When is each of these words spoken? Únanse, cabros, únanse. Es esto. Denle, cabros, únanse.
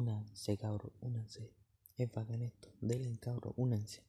Únanse, 0.00 0.56
cabros, 0.56 0.90
únanse. 1.02 1.52
Es 1.96 2.10
esto. 2.42 2.68
Denle, 2.80 3.16
cabros, 3.20 3.54
únanse. 3.56 4.02